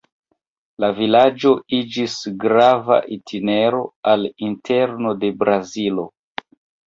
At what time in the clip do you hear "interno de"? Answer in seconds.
4.49-5.31